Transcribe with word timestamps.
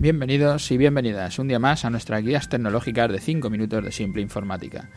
Bienvenidos 0.00 0.70
y 0.70 0.78
bienvenidas 0.78 1.38
un 1.38 1.48
día 1.48 1.58
más 1.58 1.84
a 1.84 1.90
nuestras 1.90 2.22
guías 2.22 2.48
tecnológicas 2.48 3.12
de 3.12 3.18
5 3.18 3.50
minutos 3.50 3.84
de 3.84 3.92
simple 3.92 4.22
informática, 4.22 4.88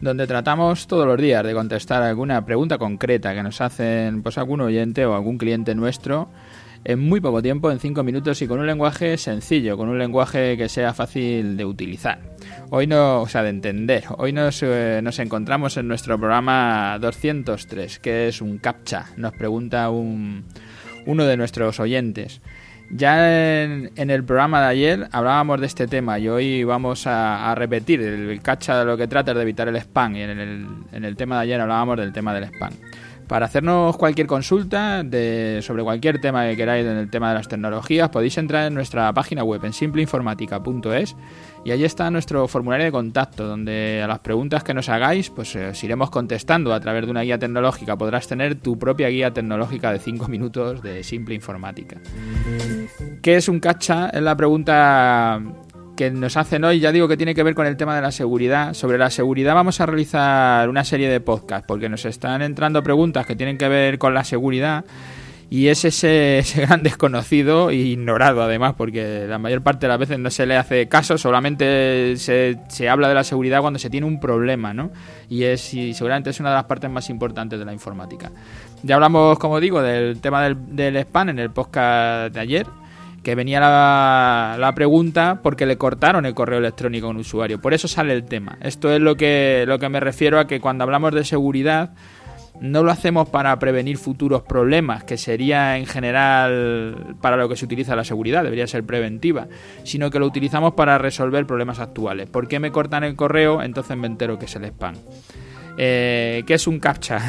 donde 0.00 0.26
tratamos 0.26 0.88
todos 0.88 1.06
los 1.06 1.16
días 1.16 1.44
de 1.44 1.54
contestar 1.54 2.02
alguna 2.02 2.44
pregunta 2.44 2.76
concreta 2.76 3.36
que 3.36 3.44
nos 3.44 3.60
hacen 3.60 4.20
pues 4.20 4.36
algún 4.36 4.60
oyente 4.60 5.06
o 5.06 5.14
algún 5.14 5.38
cliente 5.38 5.76
nuestro 5.76 6.28
en 6.84 6.98
muy 6.98 7.20
poco 7.20 7.40
tiempo, 7.40 7.70
en 7.70 7.78
5 7.78 8.02
minutos 8.02 8.42
y 8.42 8.48
con 8.48 8.58
un 8.58 8.66
lenguaje 8.66 9.16
sencillo, 9.16 9.76
con 9.76 9.90
un 9.90 9.96
lenguaje 9.96 10.56
que 10.56 10.68
sea 10.68 10.92
fácil 10.92 11.56
de 11.56 11.64
utilizar. 11.64 12.18
Hoy 12.70 12.88
no, 12.88 13.22
o 13.22 13.28
sea, 13.28 13.44
de 13.44 13.50
entender. 13.50 14.06
Hoy 14.16 14.32
nos, 14.32 14.60
eh, 14.64 14.98
nos 15.04 15.20
encontramos 15.20 15.76
en 15.76 15.86
nuestro 15.86 16.18
programa 16.18 16.98
203, 17.00 18.00
que 18.00 18.26
es 18.26 18.42
un 18.42 18.58
captcha. 18.58 19.06
Nos 19.16 19.34
pregunta 19.34 19.88
un, 19.90 20.46
uno 21.06 21.26
de 21.26 21.36
nuestros 21.36 21.78
oyentes. 21.78 22.40
Ya 22.90 23.64
en, 23.64 23.90
el 23.96 24.24
programa 24.24 24.62
de 24.62 24.66
ayer 24.68 25.08
hablábamos 25.12 25.60
de 25.60 25.66
este 25.66 25.86
tema 25.86 26.18
y 26.18 26.28
hoy 26.28 26.64
vamos 26.64 27.06
a, 27.06 27.54
repetir. 27.54 28.00
El 28.00 28.40
cacha 28.40 28.78
de 28.78 28.84
lo 28.86 28.96
que 28.96 29.06
trata 29.06 29.32
es 29.32 29.36
de 29.36 29.42
evitar 29.42 29.68
el 29.68 29.76
spam 29.76 30.16
y 30.16 30.22
en 30.22 30.30
el, 30.30 30.66
en 30.92 31.04
el 31.04 31.16
tema 31.16 31.36
de 31.36 31.42
ayer 31.42 31.60
hablábamos 31.60 31.98
del 31.98 32.12
tema 32.12 32.32
del 32.32 32.44
spam. 32.44 32.72
Para 33.28 33.44
hacernos 33.44 33.96
cualquier 33.98 34.26
consulta 34.26 35.02
sobre 35.60 35.82
cualquier 35.82 36.18
tema 36.18 36.46
que 36.46 36.56
queráis 36.56 36.86
en 36.86 36.96
el 36.96 37.10
tema 37.10 37.28
de 37.28 37.34
las 37.34 37.46
tecnologías, 37.46 38.08
podéis 38.08 38.38
entrar 38.38 38.66
en 38.66 38.74
nuestra 38.74 39.12
página 39.12 39.44
web 39.44 39.62
en 39.66 39.74
simpleinformática.es 39.74 41.14
y 41.64 41.70
allí 41.70 41.84
está 41.84 42.10
nuestro 42.10 42.48
formulario 42.48 42.86
de 42.86 42.92
contacto, 42.92 43.46
donde 43.46 44.00
a 44.02 44.06
las 44.06 44.20
preguntas 44.20 44.64
que 44.64 44.72
nos 44.72 44.88
hagáis, 44.88 45.28
pues 45.28 45.54
eh, 45.56 45.68
os 45.68 45.84
iremos 45.84 46.08
contestando 46.08 46.72
a 46.72 46.80
través 46.80 47.04
de 47.04 47.10
una 47.10 47.20
guía 47.20 47.38
tecnológica. 47.38 47.98
Podrás 47.98 48.26
tener 48.26 48.54
tu 48.54 48.78
propia 48.78 49.08
guía 49.08 49.30
tecnológica 49.32 49.92
de 49.92 49.98
5 49.98 50.28
minutos 50.28 50.82
de 50.82 51.04
simple 51.04 51.34
informática. 51.34 51.98
¿Qué 53.20 53.36
es 53.36 53.48
un 53.48 53.60
cacha? 53.60 54.08
Es 54.08 54.22
la 54.22 54.36
pregunta 54.36 55.42
que 55.98 56.12
nos 56.12 56.36
hacen 56.36 56.62
hoy, 56.62 56.78
ya 56.78 56.92
digo 56.92 57.08
que 57.08 57.16
tiene 57.16 57.34
que 57.34 57.42
ver 57.42 57.56
con 57.56 57.66
el 57.66 57.76
tema 57.76 57.96
de 57.96 58.00
la 58.00 58.12
seguridad. 58.12 58.72
Sobre 58.72 58.98
la 58.98 59.10
seguridad 59.10 59.56
vamos 59.56 59.80
a 59.80 59.86
realizar 59.86 60.68
una 60.68 60.84
serie 60.84 61.08
de 61.08 61.18
podcasts 61.18 61.66
porque 61.66 61.88
nos 61.88 62.04
están 62.04 62.40
entrando 62.40 62.84
preguntas 62.84 63.26
que 63.26 63.34
tienen 63.34 63.58
que 63.58 63.66
ver 63.66 63.98
con 63.98 64.14
la 64.14 64.22
seguridad 64.22 64.84
y 65.50 65.66
es 65.66 65.84
ese, 65.84 66.44
gran 66.54 66.84
desconocido 66.84 67.70
e 67.70 67.74
ignorado 67.74 68.42
además 68.42 68.74
porque 68.76 69.26
la 69.26 69.40
mayor 69.40 69.62
parte 69.62 69.86
de 69.86 69.88
las 69.88 69.98
veces 69.98 70.20
no 70.20 70.30
se 70.30 70.46
le 70.46 70.56
hace 70.56 70.86
caso, 70.86 71.18
solamente 71.18 72.16
se, 72.16 72.60
se 72.68 72.88
habla 72.88 73.08
de 73.08 73.14
la 73.14 73.24
seguridad 73.24 73.60
cuando 73.60 73.80
se 73.80 73.90
tiene 73.90 74.06
un 74.06 74.20
problema, 74.20 74.72
¿no? 74.72 74.92
Y, 75.28 75.42
es, 75.42 75.74
y 75.74 75.94
seguramente 75.94 76.30
es 76.30 76.38
una 76.38 76.50
de 76.50 76.56
las 76.56 76.64
partes 76.66 76.88
más 76.88 77.10
importantes 77.10 77.58
de 77.58 77.64
la 77.64 77.72
informática. 77.72 78.30
Ya 78.84 78.94
hablamos, 78.94 79.36
como 79.40 79.58
digo, 79.58 79.82
del 79.82 80.20
tema 80.20 80.44
del, 80.44 80.76
del 80.76 80.96
spam 80.98 81.30
en 81.30 81.40
el 81.40 81.50
podcast 81.50 82.32
de 82.32 82.38
ayer 82.38 82.66
que 83.28 83.34
venía 83.34 83.60
la, 83.60 84.72
pregunta 84.74 85.40
porque 85.42 85.66
le 85.66 85.76
cortaron 85.76 86.24
el 86.24 86.32
correo 86.32 86.60
electrónico 86.60 87.08
a 87.08 87.10
un 87.10 87.18
usuario. 87.18 87.60
Por 87.60 87.74
eso 87.74 87.86
sale 87.86 88.14
el 88.14 88.24
tema. 88.24 88.56
Esto 88.62 88.90
es 88.90 89.02
lo 89.02 89.18
que, 89.18 89.64
lo 89.68 89.78
que 89.78 89.90
me 89.90 90.00
refiero 90.00 90.40
a 90.40 90.46
que 90.46 90.62
cuando 90.62 90.84
hablamos 90.84 91.12
de 91.12 91.24
seguridad 91.24 91.90
no 92.62 92.82
lo 92.82 92.90
hacemos 92.90 93.28
para 93.28 93.58
prevenir 93.58 93.98
futuros 93.98 94.44
problemas, 94.44 95.04
que 95.04 95.18
sería 95.18 95.76
en 95.76 95.84
general 95.84 97.16
para 97.20 97.36
lo 97.36 97.50
que 97.50 97.56
se 97.56 97.66
utiliza 97.66 97.94
la 97.94 98.02
seguridad, 98.02 98.44
debería 98.44 98.66
ser 98.66 98.84
preventiva, 98.84 99.46
sino 99.84 100.08
que 100.08 100.18
lo 100.18 100.24
utilizamos 100.24 100.72
para 100.72 100.96
resolver 100.96 101.44
problemas 101.44 101.80
actuales. 101.80 102.30
¿Por 102.30 102.48
qué 102.48 102.60
me 102.60 102.72
cortan 102.72 103.04
el 103.04 103.14
correo? 103.14 103.60
Entonces 103.60 103.94
me 103.98 104.06
entero 104.06 104.38
que 104.38 104.46
es 104.46 104.56
el 104.56 104.64
spam. 104.64 104.94
Eh, 105.76 106.44
¿Qué 106.46 106.54
es 106.54 106.66
un 106.66 106.80
captcha? 106.80 107.20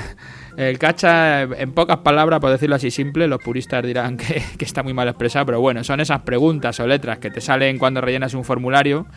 El 0.60 0.78
cacha, 0.78 1.44
en 1.44 1.72
pocas 1.72 2.00
palabras, 2.00 2.42
por 2.42 2.52
decirlo 2.52 2.76
así 2.76 2.92
simple, 2.92 3.30
los 3.30 3.42
puristas 3.42 3.82
dirán 3.82 4.18
que, 4.18 4.44
está 4.60 4.84
muy 4.84 4.94
mal 4.94 5.08
expresado, 5.08 5.46
pero 5.46 5.62
bueno, 5.62 5.86
son 5.86 6.02
esas 6.02 6.24
preguntas 6.24 6.78
o 6.82 6.86
letras 6.86 7.20
que 7.20 7.32
te 7.32 7.40
salen 7.40 7.80
cuando 7.80 8.02
rellenas 8.02 8.34
un 8.34 8.44
formulario 8.44 9.08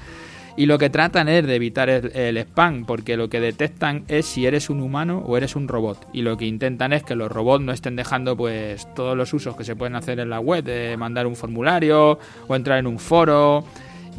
y 0.56 0.66
lo 0.66 0.78
que 0.78 0.88
tratan 0.88 1.28
es 1.28 1.44
de 1.44 1.56
evitar 1.56 1.90
el, 1.90 2.36
spam, 2.36 2.84
porque 2.84 3.16
lo 3.16 3.28
que 3.28 3.40
detectan 3.40 4.04
es 4.06 4.26
si 4.26 4.46
eres 4.46 4.70
un 4.70 4.80
humano 4.80 5.24
o 5.26 5.36
eres 5.36 5.56
un 5.56 5.66
robot. 5.66 6.06
Y 6.12 6.22
lo 6.22 6.36
que 6.36 6.46
intentan 6.46 6.92
es 6.92 7.02
que 7.02 7.16
los 7.16 7.32
robots 7.32 7.64
no 7.64 7.72
estén 7.72 7.96
dejando 7.96 8.36
pues 8.36 8.86
todos 8.94 9.16
los 9.16 9.34
usos 9.34 9.56
que 9.56 9.64
se 9.64 9.74
pueden 9.74 9.96
hacer 9.96 10.20
en 10.20 10.30
la 10.30 10.38
web, 10.38 10.62
de 10.62 10.96
mandar 10.96 11.26
un 11.26 11.34
formulario 11.34 12.20
o 12.46 12.54
entrar 12.54 12.78
en 12.78 12.86
un 12.86 13.00
foro 13.00 13.64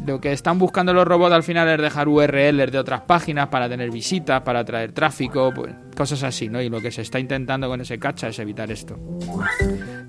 lo 0.06 0.20
que 0.20 0.32
están 0.32 0.58
buscando 0.58 0.92
los 0.92 1.06
robots 1.06 1.32
al 1.32 1.42
final 1.42 1.68
es 1.68 1.80
dejar 1.80 2.08
URLs 2.08 2.70
de 2.70 2.78
otras 2.78 3.02
páginas 3.02 3.48
para 3.48 3.68
tener 3.68 3.90
visitas, 3.90 4.42
para 4.42 4.60
atraer 4.60 4.92
tráfico, 4.92 5.52
pues, 5.54 5.74
cosas 5.96 6.22
así, 6.22 6.48
¿no? 6.48 6.60
Y 6.60 6.68
lo 6.68 6.80
que 6.80 6.90
se 6.90 7.02
está 7.02 7.18
intentando 7.18 7.68
con 7.68 7.80
ese 7.80 7.98
cacha 7.98 8.28
es 8.28 8.38
evitar 8.38 8.70
esto. 8.70 8.98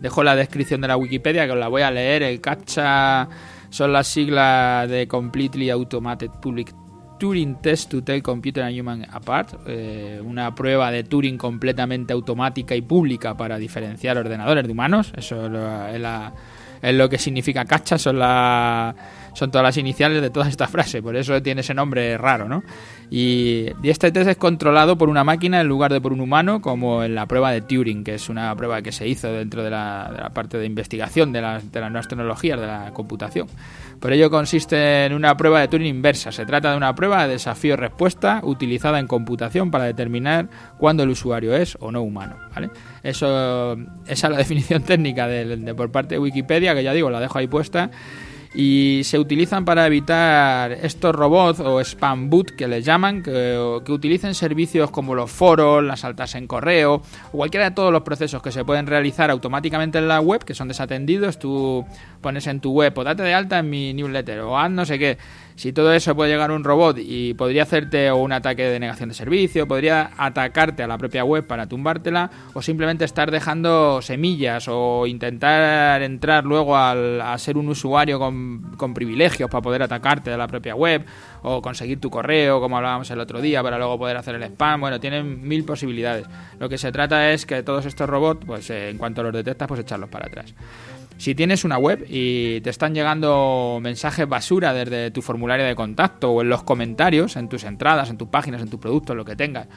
Dejo 0.02 0.24
la 0.24 0.36
descripción 0.36 0.82
de 0.82 0.88
la 0.88 0.98
Wikipedia 0.98 1.46
que 1.46 1.52
os 1.52 1.58
la 1.58 1.68
voy 1.68 1.82
a 1.82 1.92
leer. 1.92 2.24
El 2.24 2.42
cacha 2.42 3.28
son 3.70 3.94
las 3.94 4.08
siglas 4.08 4.90
de 4.90 5.08
Completely 5.08 5.70
Automated 5.70 6.32
Public 6.42 6.74
Turing 7.18 7.56
Test 7.62 7.92
to 7.92 8.04
Tell 8.04 8.22
Computer 8.22 8.64
and 8.64 8.80
Human 8.80 9.06
Apart, 9.10 9.62
eh, 9.68 10.22
una 10.24 10.54
prueba 10.54 10.92
de 10.92 11.04
Turing 11.04 11.38
completamente 11.38 12.12
automática 12.12 12.76
y 12.76 12.82
pública 12.82 13.38
para 13.38 13.58
diferenciar 13.58 14.18
ordenadores 14.18 14.66
de 14.66 14.72
humanos. 14.72 15.14
Eso 15.16 15.46
es, 15.46 15.96
es 15.96 16.02
lo 16.82 17.10
que 17.10 17.18
significa 17.18 17.66
cacha, 17.66 17.98
son 17.98 18.20
las 18.20 18.96
son 19.34 19.52
todas 19.52 19.66
las 19.66 19.78
iniciales 19.78 20.22
de 20.22 20.30
toda 20.30 20.48
esta 20.48 20.68
frase, 20.68 21.02
por 21.02 21.16
eso 21.16 21.42
tiene 21.42 21.62
ese 21.62 21.74
nombre 21.74 22.18
raro, 22.18 22.48
¿no? 22.48 22.64
Y, 23.10 23.68
este 23.84 24.12
test 24.12 24.30
es 24.30 24.38
controlado 24.38 24.98
por 24.98 25.10
una 25.10 25.24
máquina 25.24 25.62
en 25.62 25.68
lugar 25.68 25.94
de 25.94 26.02
por 26.02 26.14
un 26.14 26.22
humano, 26.22 26.62
como 26.62 27.04
en 27.04 27.16
la 27.16 27.28
prueba 27.28 27.52
de 27.52 27.62
Turing, 27.62 28.04
que 28.04 28.16
es 28.16 28.30
una 28.30 28.56
prueba 28.56 28.82
que 28.82 28.92
se 28.92 29.08
hizo 29.08 29.32
dentro 29.32 29.64
de 29.64 29.70
la, 29.70 30.32
parte 30.34 30.58
de 30.58 30.66
investigación 30.66 31.32
de 31.32 31.42
las, 31.42 31.64
nuevas 31.74 32.08
tecnologías 32.08 32.60
de 32.60 32.68
la 32.68 32.92
computación. 32.94 33.48
Por 34.00 34.12
ello 34.12 34.30
consiste 34.30 35.06
en 35.06 35.14
una 35.14 35.38
prueba 35.38 35.62
de 35.62 35.68
Turing 35.68 35.88
inversa. 35.88 36.32
Se 36.32 36.46
trata 36.46 36.72
de 36.72 36.78
una 36.78 36.94
prueba 36.96 37.26
de 37.26 37.34
desafío-respuesta 37.34 38.42
utilizada 38.44 39.00
en 39.00 39.08
computación 39.08 39.72
para 39.72 39.86
determinar 39.86 40.50
cuándo 40.78 41.04
el 41.04 41.10
usuario 41.10 41.56
es 41.56 41.78
o 41.80 41.92
no 41.92 42.02
humano. 42.02 42.36
Eso, 43.04 43.74
esa 44.08 44.28
es 44.28 44.32
la 44.32 44.38
definición 44.38 44.84
técnica 44.84 45.28
de, 45.28 45.74
por 45.76 45.92
parte 45.92 46.16
de 46.16 46.20
Wikipedia, 46.20 46.76
que 46.76 46.84
ya 46.84 46.94
digo, 46.94 47.10
la 47.10 47.20
dejo 47.20 47.38
ahí 47.38 47.48
puesta 47.48 47.92
y 48.56 49.02
se 49.04 49.20
utilizan 49.20 49.66
para 49.66 49.86
evitar 49.86 50.72
estos 50.72 51.14
robots 51.14 51.60
o 51.60 51.82
spam 51.82 52.30
boot 52.30 52.52
que 52.56 52.68
les 52.68 52.86
llaman, 52.86 53.22
que, 53.22 53.82
que, 53.86 53.92
utilicen 53.92 54.34
servicios 54.34 54.92
como 54.92 55.14
los 55.14 55.30
foros, 55.30 55.84
las 55.84 56.06
altas 56.06 56.36
en 56.36 56.48
correo 56.48 57.02
o 57.32 57.38
cualquiera 57.38 57.70
de 57.70 57.76
todos 57.76 57.92
los 57.92 58.04
procesos 58.04 58.42
que 58.42 58.52
se 58.52 58.64
pueden 58.64 58.88
realizar 58.88 59.30
automáticamente 59.30 59.98
en 59.98 60.08
la 60.08 60.22
web, 60.22 60.44
que 60.44 60.54
son 60.54 60.68
desatendidos. 60.68 61.38
Tú 61.38 61.86
pones 62.22 62.48
en 62.48 62.62
tu 62.62 62.72
web, 62.72 62.98
o 62.98 63.04
date 63.04 63.24
de 63.24 63.34
alta 63.34 63.60
en 63.60 63.70
mi 63.70 63.94
newsletter 63.94 64.40
o 64.40 64.58
haz 64.58 64.72
no 64.72 64.86
sé 64.86 64.98
qué 64.98 65.18
si 65.56 65.72
todo 65.72 65.94
eso 65.94 66.16
puede 66.16 66.32
llegar 66.32 66.52
un 66.52 66.64
robot 66.64 66.98
y 67.00 67.34
podría 67.34 67.64
hacerte 67.64 68.12
un 68.12 68.32
ataque 68.34 68.64
de 68.64 68.80
negación 68.80 69.10
de 69.10 69.16
servicio, 69.16 69.68
podría 69.68 70.12
atacarte 70.18 70.84
a 70.84 70.88
la 70.88 70.98
propia 70.98 71.24
web 71.24 71.48
para 71.48 71.68
tumbártela, 71.68 72.30
o 72.54 72.62
simplemente 72.62 73.06
estar 73.06 73.32
dejando 73.32 74.02
semillas 74.02 74.68
o 74.68 75.08
intentar 75.08 76.02
entrar 76.02 76.44
luego 76.44 76.76
a 76.76 77.38
ser 77.38 77.58
un 77.58 77.70
usuario 77.70 78.20
con, 78.20 78.76
con 78.78 78.94
privilegios 78.94 79.50
para 79.50 79.62
poder 79.62 79.84
atacarte 79.84 80.32
a 80.32 80.38
la 80.38 80.48
propia 80.48 80.76
web, 80.76 81.06
o 81.48 81.62
conseguir 81.62 82.00
tu 82.00 82.10
correo, 82.10 82.60
como 82.60 82.78
hablábamos 82.78 83.10
el 83.12 83.20
otro 83.20 83.40
día, 83.40 83.62
para 83.62 83.78
luego 83.78 84.00
poder 84.00 84.18
hacer 84.18 84.36
el 84.36 84.44
spam. 84.44 84.82
Bueno, 84.82 85.00
tienen 85.00 85.48
mil 85.48 85.64
posibilidades. 85.64 86.26
Lo 86.60 86.68
que 86.68 86.80
se 86.80 86.92
trata 86.92 87.32
es 87.32 87.46
que 87.46 87.62
todos 87.62 87.86
estos 87.86 88.10
robots, 88.10 88.44
pues 88.46 88.70
eh, 88.72 88.90
en 88.90 88.98
cuanto 88.98 89.22
los 89.22 89.32
detectas, 89.32 89.68
pues 89.68 89.80
echarlos 89.80 90.10
para 90.10 90.26
atrás. 90.26 90.56
Si 91.18 91.36
tienes 91.36 91.64
una 91.64 91.78
web 91.78 92.06
y 92.10 92.60
te 92.62 92.72
están 92.72 92.94
llegando 92.94 93.80
mensajes 93.82 94.28
basura 94.28 94.74
desde 94.74 95.12
tu 95.12 95.22
formulario 95.22 95.66
de 95.66 95.76
contacto 95.76 96.32
o 96.32 96.42
en 96.42 96.50
los 96.50 96.64
comentarios, 96.64 97.36
en 97.38 97.48
tus 97.48 97.64
entradas, 97.64 98.10
en 98.10 98.18
tus 98.18 98.28
páginas, 98.28 98.62
en 98.62 98.70
tus 98.70 98.80
productos, 98.80 99.16
lo 99.16 99.24
que 99.24 99.36
tengas, 99.36 99.68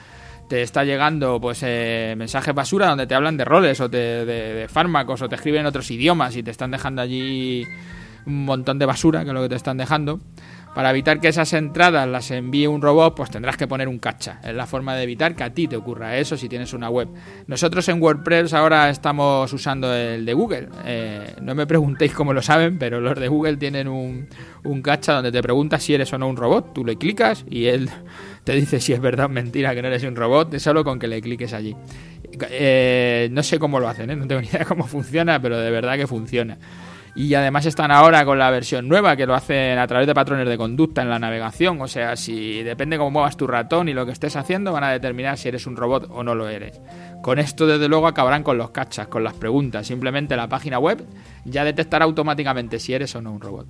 te 0.48 0.62
está 0.62 0.82
llegando 0.84 1.40
pues 1.40 1.60
eh, 1.62 2.14
mensajes 2.16 2.54
basura 2.54 2.88
donde 2.88 3.06
te 3.06 3.14
hablan 3.14 3.36
de 3.36 3.44
roles 3.44 3.80
o 3.80 3.88
de, 3.88 4.66
fármacos 4.68 5.22
o 5.22 5.28
te 5.28 5.36
escriben 5.36 5.60
en 5.60 5.66
otros 5.66 5.90
idiomas 5.90 6.34
y 6.34 6.42
te 6.42 6.50
están 6.50 6.70
dejando 6.70 7.02
allí 7.02 7.64
un 8.26 8.44
montón 8.44 8.78
de 8.78 8.86
basura, 8.86 9.22
que 9.22 9.28
es 9.28 9.34
lo 9.34 9.42
que 9.42 9.48
te 9.48 9.56
están 9.56 9.76
dejando. 9.76 10.20
Para 10.78 10.90
evitar 10.90 11.18
que 11.18 11.26
esas 11.26 11.52
entradas 11.54 12.06
las 12.06 12.30
envíe 12.30 12.68
un 12.68 12.80
robot, 12.80 13.16
pues 13.16 13.32
tendrás 13.32 13.56
que 13.56 13.66
poner 13.66 13.88
un 13.88 13.98
cacha. 13.98 14.38
Es 14.44 14.54
la 14.54 14.64
forma 14.64 14.94
de 14.94 15.02
evitar 15.02 15.34
que 15.34 15.42
a 15.42 15.52
ti 15.52 15.66
te 15.66 15.74
ocurra 15.74 16.16
eso 16.16 16.36
si 16.36 16.48
tienes 16.48 16.72
una 16.72 16.88
web. 16.88 17.08
Nosotros 17.48 17.88
en 17.88 18.00
WordPress 18.00 18.54
ahora 18.54 18.88
estamos 18.88 19.52
usando 19.52 19.92
el 19.92 20.24
de 20.24 20.34
Google. 20.34 20.68
Eh, 20.84 21.34
no 21.42 21.56
me 21.56 21.66
preguntéis 21.66 22.14
cómo 22.14 22.32
lo 22.32 22.42
saben, 22.42 22.78
pero 22.78 23.00
los 23.00 23.18
de 23.18 23.26
Google 23.26 23.56
tienen 23.56 23.88
un, 23.88 24.28
un 24.62 24.80
cacha 24.80 25.14
donde 25.14 25.32
te 25.32 25.42
pregunta 25.42 25.80
si 25.80 25.94
eres 25.94 26.12
o 26.12 26.18
no 26.18 26.28
un 26.28 26.36
robot. 26.36 26.72
Tú 26.74 26.84
le 26.84 26.94
clicas 26.94 27.44
y 27.50 27.66
él 27.66 27.90
te 28.44 28.52
dice 28.52 28.78
si 28.78 28.92
es 28.92 29.00
verdad 29.00 29.26
o 29.26 29.30
mentira 29.30 29.74
que 29.74 29.82
no 29.82 29.88
eres 29.88 30.04
un 30.04 30.14
robot, 30.14 30.56
solo 30.58 30.84
con 30.84 31.00
que 31.00 31.08
le 31.08 31.20
cliques 31.20 31.54
allí. 31.54 31.74
Eh, 32.50 33.28
no 33.32 33.42
sé 33.42 33.58
cómo 33.58 33.80
lo 33.80 33.88
hacen, 33.88 34.10
¿eh? 34.10 34.14
no 34.14 34.28
tengo 34.28 34.42
ni 34.42 34.46
idea 34.46 34.64
cómo 34.64 34.86
funciona, 34.86 35.42
pero 35.42 35.58
de 35.58 35.72
verdad 35.72 35.96
que 35.96 36.06
funciona. 36.06 36.56
Y 37.18 37.34
además 37.34 37.66
están 37.66 37.90
ahora 37.90 38.24
con 38.24 38.38
la 38.38 38.48
versión 38.48 38.86
nueva 38.86 39.16
que 39.16 39.26
lo 39.26 39.34
hacen 39.34 39.76
a 39.76 39.88
través 39.88 40.06
de 40.06 40.14
patrones 40.14 40.48
de 40.48 40.56
conducta 40.56 41.02
en 41.02 41.10
la 41.10 41.18
navegación. 41.18 41.82
O 41.82 41.88
sea, 41.88 42.14
si 42.14 42.62
depende 42.62 42.96
cómo 42.96 43.10
muevas 43.10 43.36
tu 43.36 43.48
ratón 43.48 43.88
y 43.88 43.92
lo 43.92 44.06
que 44.06 44.12
estés 44.12 44.36
haciendo, 44.36 44.72
van 44.72 44.84
a 44.84 44.92
determinar 44.92 45.36
si 45.36 45.48
eres 45.48 45.66
un 45.66 45.74
robot 45.74 46.06
o 46.10 46.22
no 46.22 46.36
lo 46.36 46.48
eres. 46.48 46.80
Con 47.20 47.40
esto, 47.40 47.66
desde 47.66 47.88
luego, 47.88 48.06
acabarán 48.06 48.44
con 48.44 48.56
los 48.56 48.70
cachas, 48.70 49.08
con 49.08 49.24
las 49.24 49.34
preguntas. 49.34 49.88
Simplemente 49.88 50.36
la 50.36 50.48
página 50.48 50.78
web 50.78 51.04
ya 51.44 51.64
detectará 51.64 52.04
automáticamente 52.04 52.78
si 52.78 52.94
eres 52.94 53.16
o 53.16 53.20
no 53.20 53.32
un 53.32 53.40
robot. 53.40 53.66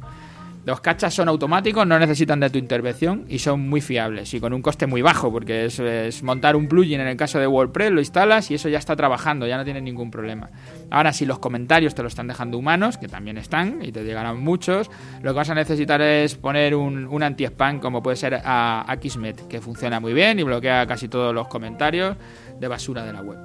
Los 0.64 0.80
cachas 0.80 1.14
son 1.14 1.28
automáticos, 1.28 1.86
no 1.86 1.98
necesitan 1.98 2.40
de 2.40 2.50
tu 2.50 2.58
intervención 2.58 3.24
y 3.28 3.38
son 3.38 3.68
muy 3.68 3.80
fiables 3.80 4.34
y 4.34 4.40
con 4.40 4.52
un 4.52 4.60
coste 4.60 4.86
muy 4.86 5.00
bajo, 5.00 5.32
porque 5.32 5.64
es, 5.64 6.22
montar 6.22 6.56
un 6.56 6.68
plugin 6.68 7.00
en 7.00 7.06
el 7.06 7.16
caso 7.16 7.38
de 7.38 7.46
WordPress, 7.46 7.90
lo 7.90 8.00
instalas 8.00 8.50
y 8.50 8.54
eso 8.54 8.68
ya 8.68 8.78
está 8.78 8.94
trabajando, 8.94 9.46
ya 9.46 9.56
no 9.56 9.64
tiene 9.64 9.80
ningún 9.80 10.10
problema. 10.10 10.50
Ahora, 10.90 11.12
si 11.12 11.24
los 11.24 11.38
comentarios 11.38 11.94
te 11.94 12.02
lo 12.02 12.08
están 12.08 12.26
dejando 12.26 12.58
humanos, 12.58 12.98
que 12.98 13.08
también 13.08 13.38
están 13.38 13.82
y 13.82 13.92
te 13.92 14.04
llegarán 14.04 14.40
muchos, 14.40 14.90
lo 15.22 15.32
que 15.32 15.36
vas 15.36 15.50
a 15.50 15.54
necesitar 15.54 16.02
es 16.02 16.34
poner 16.34 16.74
un, 16.74 17.22
anti-spam 17.22 17.80
como 17.80 18.02
puede 18.02 18.16
ser 18.16 18.40
a 18.44 18.84
Akismet, 18.90 19.48
que 19.48 19.60
funciona 19.60 20.00
muy 20.00 20.12
bien 20.12 20.38
y 20.38 20.42
bloquea 20.42 20.86
casi 20.86 21.08
todos 21.08 21.34
los 21.34 21.48
comentarios 21.48 22.16
de 22.60 22.68
basura 22.68 23.04
de 23.04 23.12
la 23.12 23.22
web. 23.22 23.38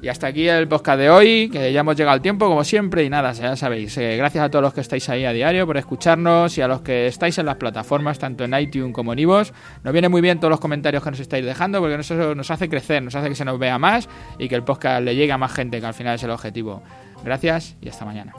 Y 0.00 0.08
hasta 0.08 0.28
aquí 0.28 0.48
el 0.48 0.68
podcast 0.68 0.98
de 0.98 1.10
hoy, 1.10 1.50
que 1.50 1.72
ya 1.72 1.80
hemos 1.80 1.96
llegado 1.96 2.14
al 2.14 2.22
tiempo, 2.22 2.46
como 2.46 2.62
siempre, 2.62 3.02
y 3.02 3.10
nada, 3.10 3.32
ya 3.32 3.56
sabéis, 3.56 3.96
eh, 3.98 4.16
gracias 4.16 4.44
a 4.44 4.50
todos 4.50 4.62
los 4.62 4.72
que 4.72 4.80
estáis 4.80 5.08
ahí 5.08 5.24
a 5.24 5.32
diario 5.32 5.66
por 5.66 5.76
escucharnos 5.76 6.56
y 6.56 6.60
a 6.60 6.68
los 6.68 6.82
que 6.82 7.08
estáis 7.08 7.36
en 7.38 7.46
las 7.46 7.56
plataformas, 7.56 8.18
tanto 8.18 8.44
en 8.44 8.54
iTunes 8.54 8.94
como 8.94 9.12
en 9.12 9.18
iVoox. 9.18 9.50
Nos 9.82 9.92
viene 9.92 10.08
muy 10.08 10.20
bien 10.20 10.38
todos 10.38 10.50
los 10.50 10.60
comentarios 10.60 11.02
que 11.02 11.10
nos 11.10 11.20
estáis 11.20 11.44
dejando, 11.44 11.80
porque 11.80 11.96
eso 11.96 12.34
nos 12.36 12.50
hace 12.50 12.68
crecer, 12.68 13.02
nos 13.02 13.16
hace 13.16 13.28
que 13.28 13.34
se 13.34 13.44
nos 13.44 13.58
vea 13.58 13.78
más 13.78 14.08
y 14.38 14.48
que 14.48 14.54
el 14.54 14.62
podcast 14.62 15.02
le 15.02 15.16
llegue 15.16 15.32
a 15.32 15.38
más 15.38 15.52
gente, 15.52 15.80
que 15.80 15.86
al 15.86 15.94
final 15.94 16.14
es 16.14 16.22
el 16.22 16.30
objetivo. 16.30 16.80
Gracias 17.24 17.74
y 17.80 17.88
hasta 17.88 18.04
mañana. 18.04 18.32